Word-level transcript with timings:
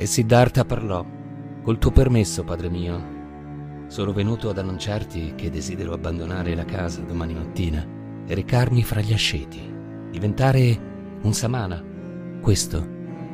E 0.00 0.06
Siddhartha 0.06 0.64
parlò. 0.64 1.04
Col 1.60 1.78
tuo 1.78 1.90
permesso, 1.90 2.44
padre 2.44 2.70
mio, 2.70 3.16
sono 3.88 4.12
venuto 4.12 4.48
ad 4.48 4.58
annunciarti 4.58 5.32
che 5.34 5.50
desidero 5.50 5.92
abbandonare 5.92 6.54
la 6.54 6.64
casa 6.64 7.00
domani 7.00 7.34
mattina 7.34 7.84
e 8.24 8.32
recarmi 8.32 8.84
fra 8.84 9.00
gli 9.00 9.12
asceti, 9.12 9.60
diventare 10.08 11.18
un 11.22 11.34
samana. 11.34 11.82
Questo 12.40 12.78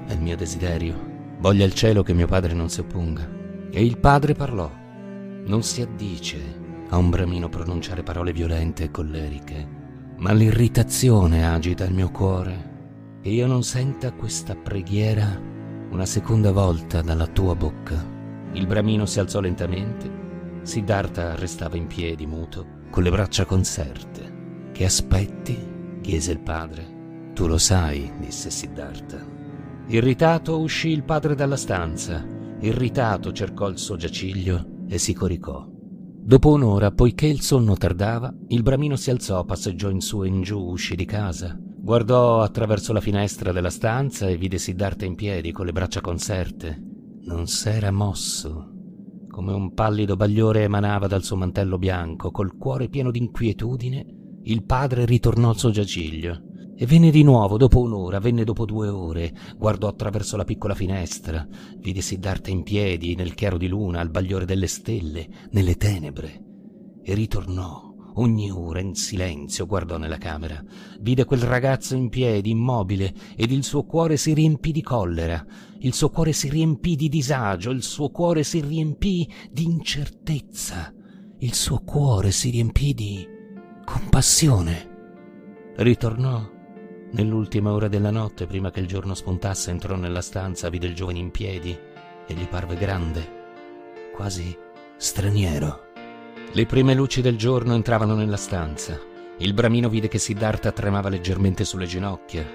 è 0.06 0.14
il 0.14 0.22
mio 0.22 0.36
desiderio. 0.36 1.36
Voglia 1.38 1.66
il 1.66 1.74
cielo 1.74 2.02
che 2.02 2.14
mio 2.14 2.26
padre 2.26 2.54
non 2.54 2.70
si 2.70 2.80
opponga. 2.80 3.28
E 3.70 3.84
il 3.84 3.98
padre 3.98 4.32
parlò. 4.32 4.70
Non 5.44 5.62
si 5.62 5.82
addice 5.82 6.40
a 6.88 6.96
un 6.96 7.10
bramino 7.10 7.50
pronunciare 7.50 8.02
parole 8.02 8.32
violente 8.32 8.84
e 8.84 8.90
colleriche, 8.90 9.68
ma 10.16 10.32
l'irritazione 10.32 11.46
agita 11.46 11.84
il 11.84 11.92
mio 11.92 12.10
cuore 12.10 12.72
e 13.20 13.32
io 13.32 13.46
non 13.46 13.62
senta 13.62 14.12
questa 14.12 14.54
preghiera 14.54 15.52
una 15.94 16.06
seconda 16.06 16.50
volta 16.50 17.02
dalla 17.02 17.28
tua 17.28 17.54
bocca. 17.54 18.04
Il 18.54 18.66
bramino 18.66 19.06
si 19.06 19.20
alzò 19.20 19.38
lentamente. 19.38 20.22
Siddhartha 20.62 21.36
restava 21.36 21.76
in 21.76 21.86
piedi, 21.86 22.26
muto, 22.26 22.66
con 22.90 23.04
le 23.04 23.10
braccia 23.10 23.44
conserte. 23.44 24.70
Che 24.72 24.84
aspetti? 24.84 25.72
chiese 26.00 26.32
il 26.32 26.40
padre. 26.40 27.30
Tu 27.32 27.46
lo 27.46 27.58
sai, 27.58 28.10
disse 28.18 28.50
Siddhartha. 28.50 29.24
Irritato 29.86 30.58
uscì 30.58 30.88
il 30.88 31.04
padre 31.04 31.36
dalla 31.36 31.56
stanza. 31.56 32.26
Irritato 32.58 33.32
cercò 33.32 33.68
il 33.68 33.78
suo 33.78 33.94
giaciglio 33.94 34.84
e 34.88 34.98
si 34.98 35.14
coricò. 35.14 35.64
Dopo 35.70 36.50
un'ora, 36.50 36.90
poiché 36.90 37.26
il 37.26 37.40
sonno 37.40 37.76
tardava, 37.76 38.34
il 38.48 38.62
bramino 38.62 38.96
si 38.96 39.10
alzò, 39.10 39.44
passeggiò 39.44 39.90
in 39.90 40.00
su 40.00 40.24
e 40.24 40.26
in 40.26 40.42
giù, 40.42 40.58
uscì 40.58 40.96
di 40.96 41.04
casa. 41.04 41.56
Guardò 41.84 42.40
attraverso 42.40 42.94
la 42.94 43.00
finestra 43.02 43.52
della 43.52 43.68
stanza 43.68 44.26
e 44.26 44.38
vide 44.38 44.56
Siddhartha 44.56 45.04
in 45.04 45.16
piedi 45.16 45.52
con 45.52 45.66
le 45.66 45.72
braccia 45.72 46.00
conserte. 46.00 46.82
Non 47.26 47.46
s'era 47.46 47.90
mosso. 47.90 48.70
Come 49.28 49.52
un 49.52 49.74
pallido 49.74 50.16
bagliore 50.16 50.62
emanava 50.62 51.08
dal 51.08 51.22
suo 51.22 51.36
mantello 51.36 51.76
bianco, 51.76 52.30
col 52.30 52.56
cuore 52.56 52.88
pieno 52.88 53.10
d'inquietudine, 53.10 54.06
il 54.44 54.64
padre 54.64 55.04
ritornò 55.04 55.50
al 55.50 55.58
suo 55.58 55.68
giaciglio. 55.68 56.40
E 56.74 56.86
venne 56.86 57.10
di 57.10 57.22
nuovo 57.22 57.58
dopo 57.58 57.82
un'ora, 57.82 58.18
venne 58.18 58.44
dopo 58.44 58.64
due 58.64 58.88
ore, 58.88 59.34
guardò 59.54 59.86
attraverso 59.86 60.38
la 60.38 60.44
piccola 60.44 60.74
finestra, 60.74 61.46
vide 61.80 62.00
Siddhartha 62.00 62.48
in 62.48 62.62
piedi, 62.62 63.14
nel 63.14 63.34
chiaro 63.34 63.58
di 63.58 63.68
luna, 63.68 64.00
al 64.00 64.08
bagliore 64.08 64.46
delle 64.46 64.68
stelle, 64.68 65.28
nelle 65.50 65.76
tenebre, 65.76 66.42
e 67.02 67.12
ritornò. 67.12 67.93
Ogni 68.16 68.48
ora 68.50 68.78
in 68.78 68.94
silenzio 68.94 69.66
guardò 69.66 69.96
nella 69.98 70.18
camera, 70.18 70.62
vide 71.00 71.24
quel 71.24 71.40
ragazzo 71.40 71.96
in 71.96 72.08
piedi, 72.10 72.50
immobile, 72.50 73.12
ed 73.34 73.50
il 73.50 73.64
suo 73.64 73.84
cuore 73.84 74.16
si 74.16 74.32
riempì 74.34 74.70
di 74.70 74.82
collera, 74.82 75.44
il 75.78 75.92
suo 75.92 76.10
cuore 76.10 76.32
si 76.32 76.48
riempì 76.48 76.94
di 76.94 77.08
disagio, 77.08 77.70
il 77.70 77.82
suo 77.82 78.10
cuore 78.10 78.44
si 78.44 78.60
riempì 78.60 79.28
di 79.50 79.64
incertezza, 79.64 80.94
il 81.38 81.54
suo 81.54 81.80
cuore 81.80 82.30
si 82.30 82.50
riempì 82.50 82.94
di 82.94 83.26
compassione. 83.84 84.92
Ritornò 85.76 86.48
nell'ultima 87.10 87.72
ora 87.72 87.88
della 87.88 88.12
notte, 88.12 88.46
prima 88.46 88.70
che 88.70 88.78
il 88.78 88.86
giorno 88.86 89.14
spuntasse, 89.14 89.70
entrò 89.70 89.96
nella 89.96 90.22
stanza, 90.22 90.68
vide 90.68 90.86
il 90.86 90.94
giovane 90.94 91.18
in 91.18 91.32
piedi 91.32 91.76
e 92.26 92.32
gli 92.32 92.46
parve 92.46 92.76
grande, 92.76 93.28
quasi 94.14 94.56
straniero. 94.96 95.93
Le 96.56 96.66
prime 96.66 96.94
luci 96.94 97.20
del 97.20 97.36
giorno 97.36 97.74
entravano 97.74 98.14
nella 98.14 98.36
stanza. 98.36 98.96
Il 99.38 99.54
bramino 99.54 99.88
vide 99.88 100.06
che 100.06 100.18
Siddhartha 100.18 100.70
tremava 100.70 101.08
leggermente 101.08 101.64
sulle 101.64 101.84
ginocchia. 101.84 102.48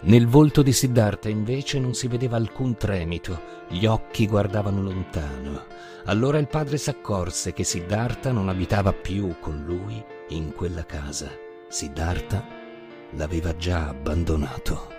Nel 0.00 0.26
volto 0.26 0.60
di 0.60 0.70
Siddhartha 0.70 1.30
invece 1.30 1.78
non 1.78 1.94
si 1.94 2.08
vedeva 2.08 2.36
alcun 2.36 2.76
tremito, 2.76 3.40
gli 3.68 3.86
occhi 3.86 4.26
guardavano 4.26 4.82
lontano. 4.82 5.64
Allora 6.04 6.36
il 6.36 6.46
padre 6.46 6.76
s'accorse 6.76 7.54
che 7.54 7.64
Siddhartha 7.64 8.32
non 8.32 8.50
abitava 8.50 8.92
più 8.92 9.36
con 9.40 9.64
lui 9.64 10.04
in 10.28 10.52
quella 10.52 10.84
casa. 10.84 11.30
Siddhartha 11.68 12.44
l'aveva 13.12 13.56
già 13.56 13.88
abbandonato. 13.88 14.92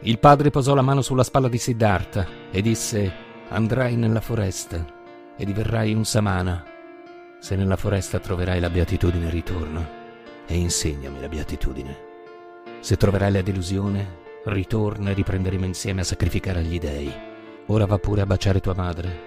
Il 0.00 0.18
padre 0.18 0.50
posò 0.50 0.74
la 0.74 0.82
mano 0.82 1.00
sulla 1.00 1.24
spalla 1.24 1.48
di 1.48 1.56
Siddhartha 1.56 2.26
e 2.50 2.60
disse: 2.60 3.10
Andrai 3.48 3.96
nella 3.96 4.20
foresta 4.20 4.84
e 5.38 5.44
diverrai 5.46 5.94
un 5.94 6.04
samana 6.04 6.72
se 7.44 7.56
nella 7.56 7.76
foresta 7.76 8.20
troverai 8.20 8.58
la 8.58 8.70
beatitudine 8.70 9.28
ritorno 9.28 9.86
e 10.46 10.56
insegnami 10.56 11.20
la 11.20 11.28
beatitudine. 11.28 11.98
Se 12.80 12.96
troverai 12.96 13.32
la 13.32 13.42
delusione, 13.42 14.20
ritorna 14.44 15.10
e 15.10 15.12
riprenderemo 15.12 15.66
insieme 15.66 16.00
a 16.00 16.04
sacrificare 16.04 16.60
agli 16.60 16.78
dei. 16.78 17.12
Ora 17.66 17.84
va 17.84 17.98
pure 17.98 18.22
a 18.22 18.26
baciare 18.26 18.60
tua 18.60 18.72
madre. 18.74 19.20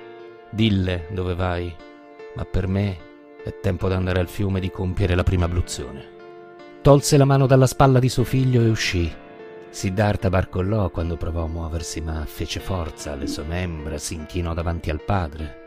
Dille 0.50 1.05
dove 1.11 1.35
vai, 1.35 1.72
ma 2.33 2.44
per 2.44 2.66
me 2.66 2.97
è 3.44 3.59
tempo 3.59 3.88
d'andare 3.88 4.19
al 4.19 4.29
fiume 4.29 4.57
e 4.57 4.61
di 4.61 4.72
compiere 4.72 5.13
la 5.13 5.22
prima 5.22 5.45
abluzione. 5.45 6.03
Tolse 6.81 7.17
la 7.17 7.25
mano 7.25 7.45
dalla 7.45 7.67
spalla 7.67 7.99
di 7.99 8.09
suo 8.09 8.23
figlio 8.23 8.63
e 8.63 8.69
uscì. 8.69 9.13
Siddhartha 9.69 10.29
barcollò 10.29 10.89
quando 10.89 11.17
provò 11.17 11.44
a 11.44 11.47
muoversi, 11.47 12.01
ma 12.01 12.25
fece 12.25 12.61
forza 12.61 13.11
alle 13.11 13.28
sue 13.28 13.44
membra, 13.44 13.99
si 13.99 14.16
inchinò 14.16 14.55
davanti 14.55 14.89
al 14.89 15.03
padre 15.03 15.66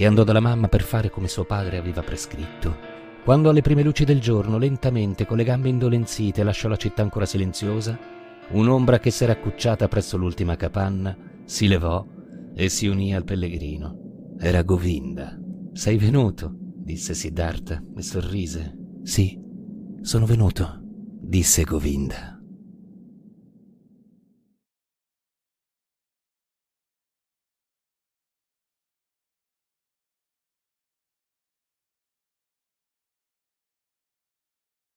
e 0.00 0.06
andò 0.06 0.24
dalla 0.24 0.40
mamma 0.40 0.66
per 0.66 0.80
fare 0.80 1.10
come 1.10 1.28
suo 1.28 1.44
padre 1.44 1.76
aveva 1.76 2.00
prescritto. 2.00 2.74
Quando 3.22 3.50
alle 3.50 3.60
prime 3.60 3.82
luci 3.82 4.06
del 4.06 4.18
giorno, 4.18 4.56
lentamente, 4.56 5.26
con 5.26 5.36
le 5.36 5.44
gambe 5.44 5.68
indolenzite, 5.68 6.42
lasciò 6.42 6.68
la 6.68 6.76
città 6.76 7.02
ancora 7.02 7.26
silenziosa, 7.26 7.98
un'ombra 8.52 8.98
che 8.98 9.10
s'era 9.10 9.32
accucciata 9.32 9.88
presso 9.88 10.16
l'ultima 10.16 10.56
capanna 10.56 11.14
si 11.44 11.68
levò 11.68 12.02
e 12.54 12.70
si 12.70 12.86
unì 12.86 13.14
al 13.14 13.24
pellegrino. 13.24 14.36
Era 14.38 14.62
Govinda. 14.62 15.38
Sei 15.74 15.98
venuto? 15.98 16.50
disse 16.56 17.12
Siddhartha 17.12 17.82
e 17.94 18.00
sorrise. 18.00 18.74
Sì, 19.02 19.38
sono 20.00 20.24
venuto, 20.24 20.80
disse 21.20 21.62
Govinda. 21.64 22.39